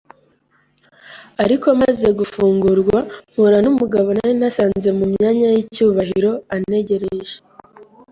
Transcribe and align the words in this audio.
ariko 1.43 1.67
maze 1.81 2.07
gufungurwa 2.19 2.97
mpura 3.31 3.57
n’umugabo 3.63 4.07
nari 4.17 4.33
nasanze 4.41 4.89
mu 4.97 5.05
myanya 5.13 5.47
y’icyubahiro 5.55 6.31
antegereje. 6.55 7.35